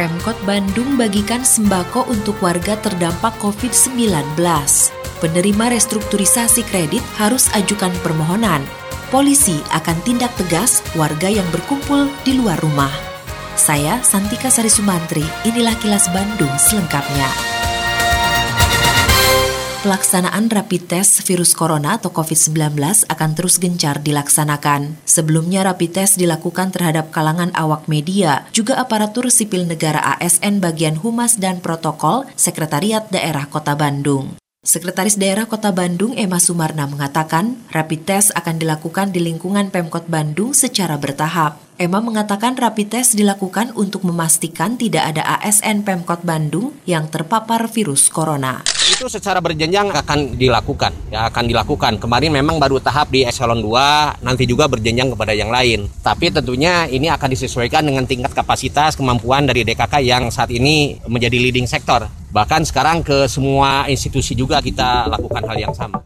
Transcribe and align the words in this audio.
Pemkot 0.00 0.40
Bandung 0.48 0.96
bagikan 0.96 1.44
sembako 1.44 2.08
untuk 2.08 2.40
warga 2.40 2.72
terdampak 2.80 3.36
COVID-19. 3.36 4.32
Penerima 5.20 5.76
restrukturisasi 5.76 6.64
kredit 6.72 7.04
harus 7.20 7.52
ajukan 7.52 7.92
permohonan. 8.00 8.64
Polisi 9.12 9.60
akan 9.76 10.00
tindak 10.00 10.32
tegas 10.40 10.80
warga 10.96 11.28
yang 11.28 11.44
berkumpul 11.52 12.08
di 12.24 12.32
luar 12.32 12.56
rumah. 12.64 12.88
Saya 13.60 14.00
Santika 14.00 14.48
Sari 14.48 14.72
Sumantri, 14.72 15.20
inilah 15.44 15.76
kilas 15.84 16.08
Bandung 16.16 16.56
selengkapnya. 16.56 17.49
Pelaksanaan 19.80 20.52
rapid 20.52 20.92
test 20.92 21.24
virus 21.24 21.56
corona 21.56 21.96
atau 21.96 22.12
COVID-19 22.12 22.76
akan 23.08 23.30
terus 23.32 23.56
gencar 23.56 23.96
dilaksanakan. 24.04 25.00
Sebelumnya 25.08 25.64
rapid 25.64 25.96
test 25.96 26.20
dilakukan 26.20 26.68
terhadap 26.68 27.08
kalangan 27.08 27.48
awak 27.56 27.88
media, 27.88 28.44
juga 28.52 28.76
aparatur 28.76 29.32
sipil 29.32 29.64
negara 29.64 30.20
ASN 30.20 30.60
bagian 30.60 31.00
Humas 31.00 31.40
dan 31.40 31.64
Protokol 31.64 32.28
Sekretariat 32.36 33.08
Daerah 33.08 33.48
Kota 33.48 33.72
Bandung. 33.72 34.39
Sekretaris 34.60 35.16
Daerah 35.16 35.48
Kota 35.48 35.72
Bandung 35.72 36.12
Emma 36.20 36.36
Sumarna 36.36 36.84
mengatakan, 36.84 37.56
rapid 37.72 38.04
test 38.04 38.28
akan 38.36 38.60
dilakukan 38.60 39.08
di 39.08 39.24
lingkungan 39.24 39.72
Pemkot 39.72 40.04
Bandung 40.04 40.52
secara 40.52 41.00
bertahap. 41.00 41.56
Emma 41.80 42.04
mengatakan 42.04 42.60
rapid 42.60 42.92
test 42.92 43.16
dilakukan 43.16 43.72
untuk 43.72 44.04
memastikan 44.04 44.76
tidak 44.76 45.16
ada 45.16 45.40
ASN 45.40 45.80
Pemkot 45.80 46.28
Bandung 46.28 46.76
yang 46.84 47.08
terpapar 47.08 47.72
virus 47.72 48.12
corona. 48.12 48.60
Itu 48.84 49.08
secara 49.08 49.40
berjenjang 49.40 49.96
akan 49.96 50.36
dilakukan, 50.36 50.92
ya 51.08 51.32
akan 51.32 51.44
dilakukan. 51.48 51.96
Kemarin 51.96 52.28
memang 52.28 52.60
baru 52.60 52.84
tahap 52.84 53.08
di 53.08 53.24
eselon 53.24 53.64
2, 53.64 54.20
nanti 54.20 54.44
juga 54.44 54.68
berjenjang 54.68 55.16
kepada 55.16 55.32
yang 55.32 55.48
lain. 55.48 55.88
Tapi 56.04 56.28
tentunya 56.28 56.84
ini 56.84 57.08
akan 57.08 57.32
disesuaikan 57.32 57.80
dengan 57.80 58.04
tingkat 58.04 58.36
kapasitas 58.36 58.92
kemampuan 58.92 59.48
dari 59.48 59.64
DKK 59.64 60.04
yang 60.04 60.28
saat 60.28 60.52
ini 60.52 61.00
menjadi 61.08 61.40
leading 61.40 61.64
sektor. 61.64 62.19
Bahkan 62.30 62.62
sekarang 62.62 63.02
ke 63.02 63.26
semua 63.26 63.90
institusi 63.90 64.38
juga 64.38 64.62
kita 64.62 65.10
lakukan 65.10 65.42
hal 65.50 65.58
yang 65.58 65.74
sama. 65.74 65.98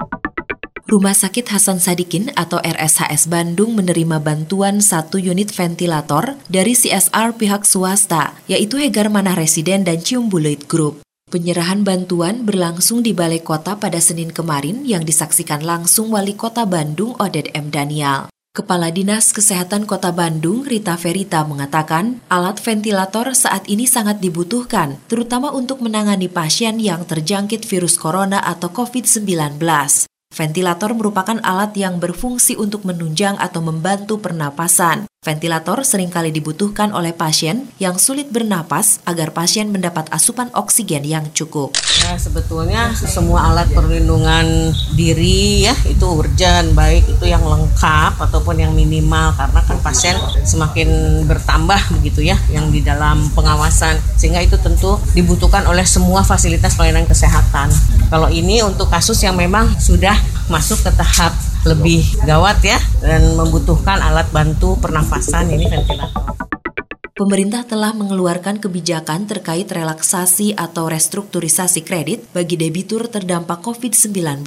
Rumah 0.85 1.17
Sakit 1.17 1.49
Hasan 1.49 1.81
Sadikin 1.81 2.29
atau 2.37 2.61
RSHS 2.61 3.33
Bandung 3.33 3.73
menerima 3.73 4.21
bantuan 4.21 4.85
satu 4.85 5.17
unit 5.17 5.49
ventilator 5.49 6.37
dari 6.53 6.77
CSR 6.77 7.41
pihak 7.41 7.65
swasta, 7.65 8.37
yaitu 8.45 8.77
Hegar 8.77 9.09
Manah 9.09 9.33
Residen 9.33 9.89
dan 9.89 10.05
Cium 10.05 10.29
Buloid 10.29 10.69
Group. 10.69 11.01
Penyerahan 11.33 11.89
bantuan 11.89 12.45
berlangsung 12.45 13.01
di 13.01 13.17
Balai 13.17 13.41
Kota 13.41 13.81
pada 13.81 13.97
Senin 13.97 14.29
kemarin 14.29 14.85
yang 14.85 15.09
disaksikan 15.09 15.65
langsung 15.65 16.13
Wali 16.13 16.37
Kota 16.37 16.69
Bandung 16.69 17.17
Oded 17.17 17.49
M. 17.57 17.73
Daniel. 17.73 18.34
Kepala 18.55 18.95
Dinas 18.95 19.35
Kesehatan 19.35 19.83
Kota 19.83 20.15
Bandung, 20.15 20.63
Rita 20.63 20.95
Verita, 20.95 21.43
mengatakan 21.43 22.23
alat 22.31 22.63
ventilator 22.63 23.35
saat 23.35 23.67
ini 23.67 23.83
sangat 23.83 24.23
dibutuhkan, 24.23 24.95
terutama 25.11 25.51
untuk 25.51 25.83
menangani 25.83 26.31
pasien 26.31 26.79
yang 26.79 27.03
terjangkit 27.03 27.67
virus 27.67 27.99
corona 27.99 28.39
atau 28.39 28.71
COVID-19. 28.71 29.59
Ventilator 30.31 30.91
merupakan 30.95 31.43
alat 31.43 31.75
yang 31.75 31.99
berfungsi 31.99 32.55
untuk 32.55 32.87
menunjang 32.87 33.35
atau 33.43 33.59
membantu 33.59 34.23
pernapasan. 34.23 35.11
Ventilator 35.25 35.89
sering 35.89 36.13
kali 36.13 36.29
dibutuhkan 36.29 36.93
oleh 36.93 37.17
pasien 37.17 37.65
yang 37.81 37.97
sulit 37.97 38.29
bernapas 38.29 39.01
agar 39.09 39.33
pasien 39.33 39.73
mendapat 39.73 40.05
asupan 40.13 40.53
oksigen 40.53 41.01
yang 41.01 41.25
cukup. 41.33 41.73
Ya, 42.05 42.21
sebetulnya 42.21 42.93
semua 42.93 43.49
alat 43.49 43.73
perlindungan 43.73 44.77
diri 44.93 45.65
ya 45.65 45.73
itu 45.89 46.05
urgent 46.05 46.77
baik 46.77 47.09
itu 47.09 47.25
yang 47.25 47.41
lengkap 47.41 48.21
ataupun 48.21 48.69
yang 48.69 48.77
minimal 48.77 49.33
karena 49.33 49.65
kan 49.65 49.81
pasien 49.81 50.13
semakin 50.45 51.25
bertambah 51.25 51.81
begitu 51.97 52.29
ya 52.29 52.37
yang 52.53 52.69
di 52.69 52.85
dalam 52.85 53.25
pengawasan 53.33 53.97
sehingga 54.21 54.45
itu 54.45 54.61
tentu 54.61 55.01
dibutuhkan 55.17 55.65
oleh 55.65 55.89
semua 55.89 56.21
fasilitas 56.21 56.77
pelayanan 56.77 57.09
kesehatan. 57.09 57.73
Kalau 58.13 58.29
ini 58.29 58.61
untuk 58.61 58.93
kasus 58.93 59.25
yang 59.25 59.41
memang 59.41 59.73
sudah 59.81 60.21
masuk 60.53 60.85
ke 60.85 60.93
tahap 60.93 61.33
lebih 61.65 62.05
gawat 62.29 62.61
ya 62.61 62.77
dan 63.01 63.37
membutuhkan 63.37 64.01
alat 64.01 64.29
bantu 64.31 64.77
pernafasan 64.81 65.49
ini 65.49 65.69
ventilator. 65.69 66.25
Pemerintah 67.15 67.63
telah 67.63 67.95
mengeluarkan 67.95 68.59
kebijakan 68.59 69.31
terkait 69.31 69.71
relaksasi 69.71 70.59
atau 70.59 70.91
restrukturisasi 70.91 71.87
kredit 71.87 72.27
bagi 72.35 72.59
debitur 72.59 73.07
terdampak 73.07 73.63
COVID-19. 73.63 74.43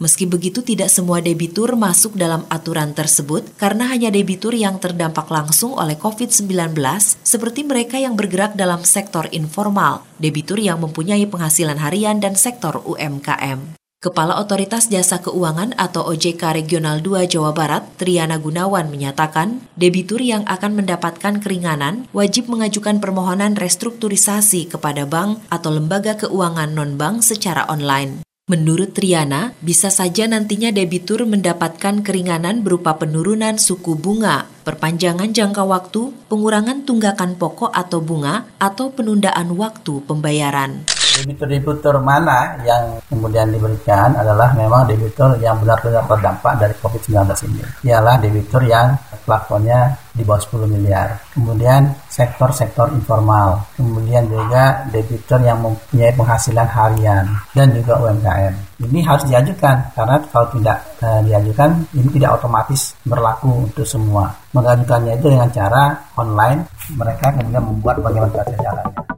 Meski 0.00 0.24
begitu, 0.24 0.64
tidak 0.64 0.88
semua 0.88 1.20
debitur 1.20 1.76
masuk 1.76 2.16
dalam 2.16 2.48
aturan 2.48 2.96
tersebut 2.96 3.44
karena 3.60 3.84
hanya 3.92 4.08
debitur 4.08 4.56
yang 4.56 4.80
terdampak 4.80 5.28
langsung 5.28 5.76
oleh 5.76 6.00
COVID-19, 6.00 6.72
seperti 7.20 7.68
mereka 7.68 8.00
yang 8.00 8.16
bergerak 8.16 8.56
dalam 8.56 8.80
sektor 8.80 9.28
informal, 9.28 10.00
debitur 10.16 10.56
yang 10.56 10.80
mempunyai 10.80 11.28
penghasilan 11.28 11.76
harian, 11.76 12.16
dan 12.16 12.32
sektor 12.32 12.80
UMKM. 12.80 13.79
Kepala 14.00 14.40
Otoritas 14.40 14.88
Jasa 14.88 15.20
Keuangan 15.20 15.76
atau 15.76 16.08
OJK 16.08 16.56
Regional 16.56 17.04
2 17.04 17.36
Jawa 17.36 17.52
Barat, 17.52 17.84
Triana 18.00 18.40
Gunawan 18.40 18.88
menyatakan, 18.88 19.60
debitur 19.76 20.24
yang 20.24 20.40
akan 20.48 20.80
mendapatkan 20.80 21.36
keringanan 21.36 22.08
wajib 22.16 22.48
mengajukan 22.48 22.96
permohonan 22.96 23.60
restrukturisasi 23.60 24.72
kepada 24.72 25.04
bank 25.04 25.44
atau 25.52 25.76
lembaga 25.76 26.16
keuangan 26.16 26.72
non-bank 26.72 27.20
secara 27.20 27.68
online. 27.68 28.24
Menurut 28.48 28.96
Triana, 28.96 29.52
bisa 29.60 29.92
saja 29.92 30.24
nantinya 30.24 30.72
debitur 30.72 31.28
mendapatkan 31.28 32.00
keringanan 32.00 32.64
berupa 32.64 32.96
penurunan 32.96 33.60
suku 33.60 34.00
bunga, 34.00 34.48
perpanjangan 34.64 35.28
jangka 35.36 35.68
waktu, 35.68 36.16
pengurangan 36.32 36.88
tunggakan 36.88 37.36
pokok 37.36 37.68
atau 37.68 38.00
bunga, 38.00 38.48
atau 38.56 38.96
penundaan 38.96 39.52
waktu 39.60 40.00
pembayaran 40.08 40.88
debitur-debitur 41.20 42.00
mana 42.00 42.56
yang 42.64 42.96
kemudian 43.06 43.52
diberikan 43.52 44.16
adalah 44.16 44.56
memang 44.56 44.88
debitur 44.88 45.36
yang 45.38 45.60
benar-benar 45.60 46.08
terdampak 46.08 46.52
dari 46.56 46.74
COVID-19 46.80 47.20
ini. 47.52 47.62
Ialah 47.92 48.16
debitur 48.16 48.64
yang 48.64 48.96
plafonnya 49.28 49.94
di 50.10 50.26
bawah 50.26 50.42
10 50.42 50.66
miliar. 50.66 51.20
Kemudian 51.30 51.92
sektor-sektor 52.10 52.90
informal. 52.90 53.62
Kemudian 53.76 54.26
juga 54.26 54.82
debitur 54.90 55.38
yang 55.44 55.60
mempunyai 55.62 56.10
penghasilan 56.16 56.66
harian 56.66 57.24
dan 57.54 57.70
juga 57.70 58.00
UMKM. 58.00 58.54
Ini 58.80 58.98
harus 59.04 59.24
diajukan 59.28 59.76
karena 59.92 60.16
kalau 60.32 60.48
tidak 60.56 60.78
eh, 61.04 61.20
diajukan 61.28 61.70
ini 61.94 62.08
tidak 62.16 62.40
otomatis 62.40 62.96
berlaku 63.04 63.68
untuk 63.68 63.86
semua. 63.86 64.32
Mengajukannya 64.56 65.20
itu 65.20 65.26
dengan 65.30 65.52
cara 65.52 65.94
online. 66.16 66.66
Mereka 66.90 67.38
kemudian 67.38 67.62
membuat 67.62 68.02
bagaimana 68.02 68.32
cara 68.34 68.50
jalannya. 68.56 69.09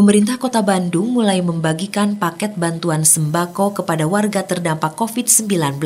Pemerintah 0.00 0.40
Kota 0.40 0.64
Bandung 0.64 1.12
mulai 1.12 1.44
membagikan 1.44 2.16
paket 2.16 2.56
bantuan 2.56 3.04
sembako 3.04 3.76
kepada 3.76 4.08
warga 4.08 4.40
terdampak 4.40 4.96
COVID-19. 4.96 5.76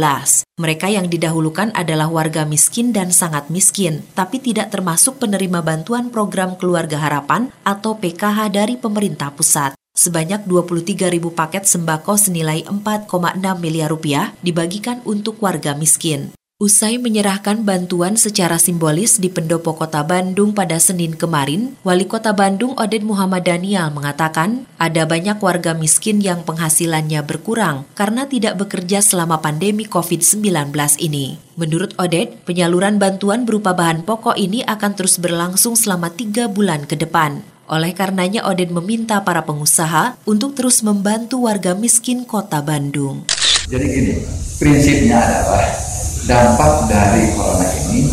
Mereka 0.55 0.87
yang 0.87 1.11
didahulukan 1.11 1.75
adalah 1.75 2.07
warga 2.07 2.47
miskin 2.47 2.95
dan 2.95 3.11
sangat 3.11 3.51
miskin, 3.51 4.07
tapi 4.15 4.39
tidak 4.39 4.71
termasuk 4.71 5.19
penerima 5.19 5.67
bantuan 5.67 6.15
program 6.15 6.55
Keluarga 6.55 7.03
Harapan 7.03 7.51
atau 7.67 7.99
PKH 7.99 8.55
dari 8.55 8.79
pemerintah 8.79 9.35
pusat. 9.35 9.75
Sebanyak 9.99 10.47
23 10.47 11.11
ribu 11.11 11.35
paket 11.35 11.67
sembako 11.67 12.15
senilai 12.15 12.63
4,6 12.71 13.11
miliar 13.59 13.91
rupiah 13.91 14.31
dibagikan 14.47 15.03
untuk 15.03 15.43
warga 15.43 15.75
miskin. 15.75 16.31
Usai 16.65 16.97
menyerahkan 16.97 17.61
bantuan 17.61 18.17
secara 18.17 18.57
simbolis 18.57 19.21
di 19.21 19.29
pendopo 19.29 19.77
kota 19.77 20.01
Bandung 20.01 20.57
pada 20.57 20.81
Senin 20.81 21.13
kemarin, 21.13 21.77
Wali 21.85 22.09
Kota 22.09 22.33
Bandung 22.33 22.73
Oded 22.81 23.05
Muhammad 23.05 23.45
Daniel 23.45 23.93
mengatakan 23.93 24.65
ada 24.81 25.05
banyak 25.05 25.37
warga 25.45 25.77
miskin 25.77 26.25
yang 26.25 26.41
penghasilannya 26.41 27.21
berkurang 27.21 27.85
karena 27.93 28.25
tidak 28.25 28.57
bekerja 28.57 29.05
selama 29.05 29.45
pandemi 29.45 29.85
COVID-19 29.85 30.73
ini. 31.05 31.37
Menurut 31.61 31.93
Oded, 32.01 32.33
penyaluran 32.49 32.97
bantuan 32.97 33.45
berupa 33.45 33.77
bahan 33.77 34.01
pokok 34.01 34.41
ini 34.41 34.65
akan 34.65 34.97
terus 34.97 35.21
berlangsung 35.21 35.77
selama 35.77 36.17
tiga 36.17 36.49
bulan 36.49 36.89
ke 36.89 36.97
depan. 36.97 37.45
Oleh 37.69 37.93
karenanya 37.93 38.49
Oded 38.49 38.73
meminta 38.73 39.21
para 39.21 39.45
pengusaha 39.45 40.17
untuk 40.25 40.57
terus 40.57 40.81
membantu 40.81 41.45
warga 41.45 41.77
miskin 41.77 42.25
kota 42.25 42.65
Bandung. 42.65 43.29
Jadi 43.69 43.85
gini, 43.85 44.17
prinsipnya 44.57 45.21
adalah 45.21 45.94
dampak 46.25 46.89
dari 46.89 47.33
corona 47.37 47.69
ini 47.89 48.09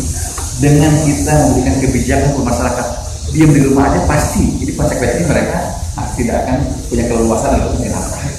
dengan 0.60 0.92
kita 1.02 1.32
memberikan 1.48 1.74
kebijakan 1.80 2.28
untuk 2.36 2.46
masyarakat 2.46 2.86
diam 3.32 3.50
di 3.50 3.60
rumah 3.64 3.88
aja 3.88 4.00
pasti 4.04 4.44
jadi 4.60 4.72
konsekuensinya 4.76 5.26
mereka 5.32 5.58
tidak 6.16 6.44
akan 6.44 6.58
punya 6.88 7.04
keleluasan 7.08 7.50
untuk 7.60 7.80
menafkahi. 7.80 8.32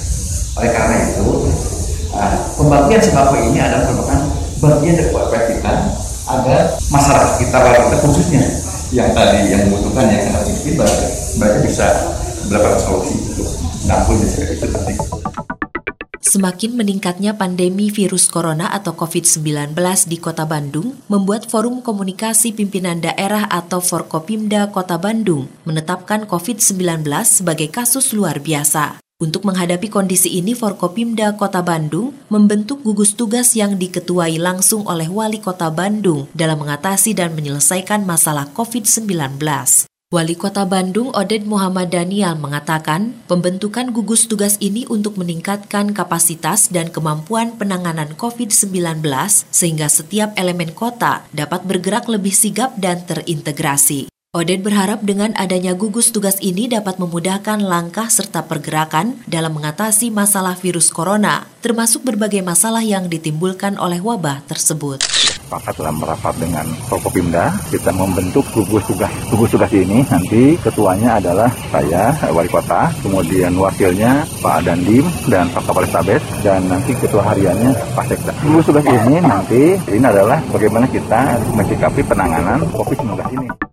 Oleh 0.54 0.70
karena 0.70 0.96
itu, 1.10 1.26
uh, 2.14 2.34
pembagian 2.54 3.02
sembako 3.02 3.34
ini 3.50 3.58
adalah 3.58 3.90
merupakan 3.90 4.20
bagian 4.62 4.94
dari 4.96 5.10
upaya 5.10 5.42
kita 5.50 5.72
agar 6.24 6.60
masyarakat 6.88 7.32
kita, 7.42 7.56
kita 7.58 7.96
khususnya 8.00 8.42
yang 8.94 9.10
tadi 9.12 9.50
yang 9.50 9.66
membutuhkan 9.68 10.06
yang 10.08 10.22
sangat 10.30 10.42
miskin, 10.48 10.78
mereka 11.36 11.58
bisa 11.66 11.86
mendapatkan 12.46 12.80
solusi 12.80 13.16
untuk 13.34 13.48
menampung 13.84 14.22
itu 14.22 14.66
penting. 14.70 14.98
Semakin 16.34 16.74
meningkatnya 16.74 17.38
pandemi 17.38 17.94
virus 17.94 18.26
corona 18.26 18.66
atau 18.74 18.90
COVID-19 18.98 19.70
di 20.10 20.18
Kota 20.18 20.42
Bandung 20.42 20.98
membuat 21.06 21.46
Forum 21.46 21.78
Komunikasi 21.78 22.58
Pimpinan 22.58 22.98
Daerah 22.98 23.46
atau 23.46 23.78
Forkopimda 23.78 24.66
Kota 24.74 24.98
Bandung 24.98 25.46
menetapkan 25.62 26.26
COVID-19 26.26 27.06
sebagai 27.22 27.70
kasus 27.70 28.10
luar 28.10 28.42
biasa. 28.42 28.98
Untuk 29.22 29.46
menghadapi 29.46 29.86
kondisi 29.86 30.34
ini, 30.42 30.58
Forkopimda 30.58 31.38
Kota 31.38 31.62
Bandung 31.62 32.10
membentuk 32.26 32.82
gugus 32.82 33.14
tugas 33.14 33.54
yang 33.54 33.78
diketuai 33.78 34.34
langsung 34.42 34.90
oleh 34.90 35.06
Wali 35.06 35.38
Kota 35.38 35.70
Bandung 35.70 36.26
dalam 36.34 36.58
mengatasi 36.58 37.14
dan 37.14 37.30
menyelesaikan 37.38 38.02
masalah 38.02 38.50
COVID-19. 38.50 39.38
Wali 40.14 40.38
Kota 40.38 40.62
Bandung 40.62 41.10
Oded 41.10 41.42
Muhammad 41.42 41.90
Daniel 41.90 42.38
mengatakan, 42.38 43.18
pembentukan 43.26 43.90
gugus 43.90 44.30
tugas 44.30 44.54
ini 44.62 44.86
untuk 44.86 45.18
meningkatkan 45.18 45.90
kapasitas 45.90 46.70
dan 46.70 46.94
kemampuan 46.94 47.58
penanganan 47.58 48.14
COVID-19 48.14 49.02
sehingga 49.50 49.90
setiap 49.90 50.30
elemen 50.38 50.70
kota 50.70 51.26
dapat 51.34 51.66
bergerak 51.66 52.06
lebih 52.06 52.30
sigap 52.30 52.78
dan 52.78 53.02
terintegrasi. 53.02 54.13
Oded 54.34 54.66
berharap 54.66 54.98
dengan 55.06 55.30
adanya 55.38 55.78
gugus 55.78 56.10
tugas 56.10 56.42
ini 56.42 56.66
dapat 56.66 56.98
memudahkan 56.98 57.62
langkah 57.62 58.10
serta 58.10 58.42
pergerakan 58.42 59.14
dalam 59.30 59.54
mengatasi 59.54 60.10
masalah 60.10 60.58
virus 60.58 60.90
corona, 60.90 61.46
termasuk 61.62 62.02
berbagai 62.02 62.42
masalah 62.42 62.82
yang 62.82 63.06
ditimbulkan 63.06 63.78
oleh 63.78 64.02
wabah 64.02 64.42
tersebut. 64.50 65.06
Sepakat 65.06 65.78
dalam 65.78 66.02
merapat 66.02 66.34
dengan 66.42 66.66
Forkopimda 66.90 67.54
kita 67.70 67.94
membentuk 67.94 68.42
gugus 68.50 68.82
tugas 68.90 69.14
gugus 69.30 69.54
tugas 69.54 69.70
ini. 69.70 70.02
Nanti 70.10 70.58
ketuanya 70.58 71.22
adalah 71.22 71.54
saya 71.70 72.10
wali 72.34 72.50
kota 72.50 72.90
kemudian 73.06 73.54
wakilnya 73.54 74.26
Pak 74.42 74.66
Dandim 74.66 75.06
dan 75.30 75.46
Pak 75.54 75.62
Kapolrestabes 75.62 76.26
dan 76.42 76.66
nanti 76.66 76.90
ketua 76.98 77.22
hariannya 77.22 77.70
Pak 77.94 78.10
Sekda. 78.10 78.34
Gugus 78.42 78.66
tugas 78.66 78.82
ini 78.82 79.22
nanti 79.22 79.78
ini 79.94 80.02
adalah 80.02 80.42
bagaimana 80.50 80.90
kita 80.90 81.38
mencikapi 81.54 82.02
penanganan 82.02 82.66
COVID-19 82.74 83.14
ini 83.38 83.63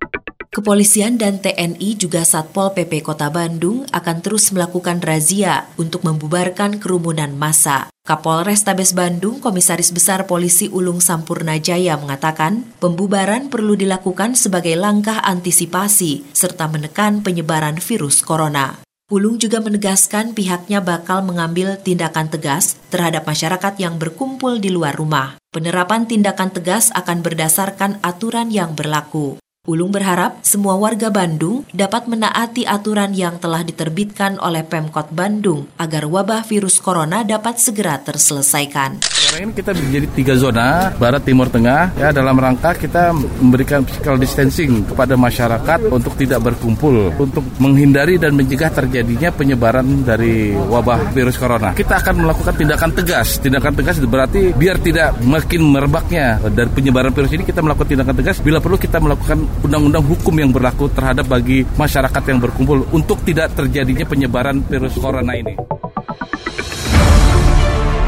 Kepolisian 0.51 1.15
dan 1.15 1.39
TNI 1.39 1.95
juga 1.95 2.27
Satpol 2.27 2.75
PP 2.75 3.07
Kota 3.07 3.31
Bandung 3.31 3.87
akan 3.87 4.19
terus 4.19 4.51
melakukan 4.51 4.99
razia 4.99 5.71
untuk 5.79 6.03
membubarkan 6.03 6.75
kerumunan 6.75 7.31
massa. 7.31 7.87
Kapolres 8.03 8.67
Tabes 8.67 8.91
Bandung, 8.91 9.39
Komisaris 9.39 9.95
Besar 9.95 10.27
Polisi 10.27 10.67
Ulung 10.67 10.99
Sampurna 10.99 11.55
Jaya 11.55 11.95
mengatakan, 11.95 12.67
pembubaran 12.83 13.47
perlu 13.47 13.79
dilakukan 13.79 14.35
sebagai 14.35 14.75
langkah 14.75 15.23
antisipasi 15.23 16.27
serta 16.35 16.67
menekan 16.67 17.23
penyebaran 17.23 17.79
virus 17.79 18.19
corona. 18.19 18.83
Ulung 19.07 19.39
juga 19.39 19.63
menegaskan 19.63 20.35
pihaknya 20.35 20.83
bakal 20.83 21.23
mengambil 21.23 21.79
tindakan 21.79 22.27
tegas 22.27 22.75
terhadap 22.91 23.23
masyarakat 23.23 23.79
yang 23.79 23.95
berkumpul 23.95 24.59
di 24.59 24.67
luar 24.67 24.99
rumah. 24.99 25.39
Penerapan 25.55 26.11
tindakan 26.11 26.51
tegas 26.51 26.91
akan 26.91 27.23
berdasarkan 27.23 28.03
aturan 28.03 28.51
yang 28.51 28.75
berlaku. 28.75 29.40
Ulung 29.69 29.93
berharap 29.93 30.41
semua 30.41 30.73
warga 30.73 31.13
Bandung 31.13 31.69
dapat 31.69 32.09
menaati 32.09 32.65
aturan 32.65 33.13
yang 33.13 33.37
telah 33.37 33.61
diterbitkan 33.61 34.41
oleh 34.41 34.65
Pemkot 34.65 35.13
Bandung 35.13 35.69
agar 35.77 36.09
wabah 36.09 36.41
virus 36.49 36.81
corona 36.81 37.21
dapat 37.21 37.61
segera 37.61 38.01
terselesaikan. 38.01 39.20
Sekarang 39.31 39.47
ini 39.47 39.55
kita 39.63 39.71
menjadi 39.71 40.07
tiga 40.11 40.33
zona, 40.35 40.91
Barat, 40.99 41.23
Timur, 41.23 41.47
Tengah, 41.47 41.95
ya 41.95 42.11
dalam 42.11 42.35
rangka 42.35 42.75
kita 42.75 43.15
memberikan 43.15 43.79
physical 43.87 44.19
distancing 44.19 44.83
kepada 44.83 45.15
masyarakat 45.15 45.87
untuk 45.87 46.19
tidak 46.19 46.51
berkumpul, 46.51 47.15
untuk 47.15 47.39
menghindari 47.55 48.19
dan 48.19 48.35
mencegah 48.35 48.67
terjadinya 48.75 49.31
penyebaran 49.31 50.03
dari 50.03 50.51
wabah 50.51 51.15
virus 51.15 51.39
corona. 51.39 51.71
Kita 51.71 52.03
akan 52.03 52.27
melakukan 52.27 52.59
tindakan 52.59 52.91
tegas. 52.91 53.39
Tindakan 53.39 53.71
tegas 53.71 54.03
berarti 54.03 54.51
biar 54.51 54.83
tidak 54.83 55.15
makin 55.23 55.63
merebaknya 55.63 56.35
dari 56.51 56.67
penyebaran 56.67 57.15
virus 57.15 57.31
ini, 57.31 57.47
kita 57.47 57.63
melakukan 57.63 57.87
tindakan 57.87 58.15
tegas. 58.19 58.43
Bila 58.43 58.59
perlu 58.59 58.75
kita 58.75 58.99
melakukan 58.99 59.47
undang-undang 59.63 60.03
hukum 60.11 60.35
yang 60.35 60.51
berlaku 60.51 60.91
terhadap 60.91 61.31
bagi 61.31 61.63
masyarakat 61.79 62.23
yang 62.27 62.43
berkumpul 62.43 62.83
untuk 62.91 63.23
tidak 63.23 63.55
terjadinya 63.55 64.03
penyebaran 64.03 64.59
virus 64.67 64.99
corona 64.99 65.39
ini. 65.39 65.55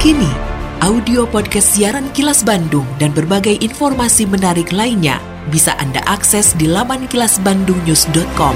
Kini, 0.04 0.53
audio 0.84 1.24
podcast 1.24 1.80
siaran 1.80 2.12
Kilas 2.12 2.44
Bandung 2.44 2.84
dan 3.00 3.16
berbagai 3.16 3.56
informasi 3.64 4.28
menarik 4.28 4.76
lainnya 4.76 5.16
bisa 5.48 5.80
Anda 5.80 6.04
akses 6.04 6.52
di 6.60 6.68
laman 6.68 7.08
kilasbandungnews.com. 7.08 8.56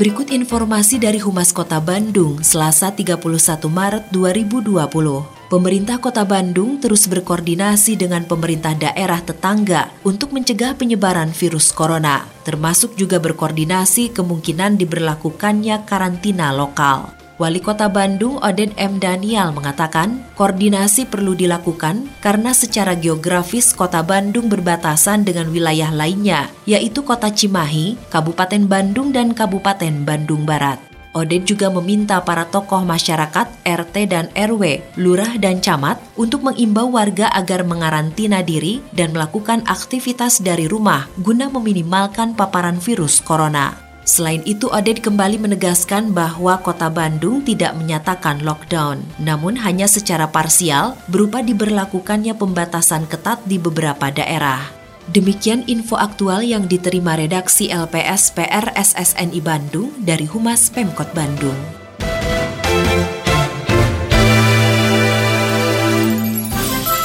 Berikut 0.00 0.32
informasi 0.32 0.96
dari 0.96 1.20
Humas 1.20 1.52
Kota 1.52 1.76
Bandung, 1.76 2.40
Selasa 2.40 2.88
31 2.88 3.20
Maret 3.68 4.08
2020 4.08 5.39
pemerintah 5.50 5.98
Kota 5.98 6.22
Bandung 6.22 6.78
terus 6.78 7.10
berkoordinasi 7.10 7.98
dengan 7.98 8.22
pemerintah 8.22 8.72
daerah 8.78 9.18
tetangga 9.18 9.90
untuk 10.06 10.30
mencegah 10.30 10.78
penyebaran 10.78 11.34
virus 11.34 11.74
corona, 11.74 12.24
termasuk 12.46 12.94
juga 12.94 13.18
berkoordinasi 13.18 14.14
kemungkinan 14.14 14.78
diberlakukannya 14.78 15.82
karantina 15.84 16.54
lokal. 16.54 17.10
Wali 17.40 17.56
Kota 17.56 17.88
Bandung 17.88 18.36
Oden 18.44 18.70
M. 18.76 19.00
Daniel 19.00 19.48
mengatakan, 19.50 20.28
koordinasi 20.36 21.08
perlu 21.08 21.32
dilakukan 21.32 22.04
karena 22.20 22.52
secara 22.52 22.92
geografis 22.92 23.72
Kota 23.72 24.04
Bandung 24.04 24.52
berbatasan 24.52 25.24
dengan 25.24 25.48
wilayah 25.48 25.88
lainnya, 25.88 26.52
yaitu 26.68 27.00
Kota 27.00 27.32
Cimahi, 27.32 27.96
Kabupaten 28.12 28.68
Bandung, 28.68 29.08
dan 29.10 29.32
Kabupaten 29.32 30.04
Bandung 30.04 30.44
Barat. 30.44 30.89
Oded 31.10 31.42
juga 31.42 31.66
meminta 31.74 32.22
para 32.22 32.46
tokoh 32.46 32.86
masyarakat, 32.86 33.50
RT 33.66 33.96
dan 34.06 34.30
RW, 34.30 34.78
lurah 34.94 35.34
dan 35.42 35.58
camat 35.58 35.98
untuk 36.14 36.46
mengimbau 36.46 36.86
warga 36.86 37.26
agar 37.34 37.66
mengarantina 37.66 38.46
diri 38.46 38.78
dan 38.94 39.10
melakukan 39.10 39.66
aktivitas 39.66 40.38
dari 40.38 40.70
rumah 40.70 41.10
guna 41.18 41.50
meminimalkan 41.50 42.38
paparan 42.38 42.78
virus 42.78 43.18
corona. 43.18 43.74
Selain 44.06 44.42
itu, 44.42 44.66
Oded 44.70 45.02
kembali 45.02 45.38
menegaskan 45.38 46.10
bahwa 46.10 46.58
kota 46.62 46.90
Bandung 46.90 47.46
tidak 47.46 47.78
menyatakan 47.78 48.42
lockdown, 48.42 49.02
namun 49.22 49.54
hanya 49.58 49.86
secara 49.86 50.30
parsial 50.30 50.98
berupa 51.06 51.42
diberlakukannya 51.42 52.34
pembatasan 52.34 53.06
ketat 53.06 53.38
di 53.46 53.60
beberapa 53.60 54.10
daerah. 54.10 54.79
Demikian 55.10 55.66
info 55.66 55.98
aktual 55.98 56.46
yang 56.46 56.70
diterima 56.70 57.18
redaksi 57.18 57.66
LPS 57.66 58.30
PR 58.30 58.70
SSNI 58.78 59.42
Bandung 59.42 59.90
dari 60.06 60.22
Humas 60.22 60.70
Pemkot 60.70 61.10
Bandung. 61.10 61.58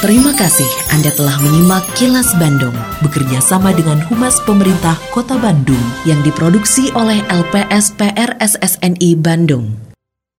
Terima 0.06 0.30
kasih 0.38 0.70
Anda 0.94 1.10
telah 1.18 1.34
menyimak 1.42 1.82
Kilas 1.98 2.30
Bandung 2.38 2.78
bekerja 3.02 3.42
sama 3.42 3.74
dengan 3.74 3.98
Humas 4.06 4.38
Pemerintah 4.46 4.94
Kota 5.10 5.34
Bandung 5.34 5.82
yang 6.06 6.22
diproduksi 6.22 6.94
oleh 6.94 7.18
LPS 7.26 7.90
PR 7.98 8.38
SSNI 8.38 9.18
Bandung. 9.18 9.85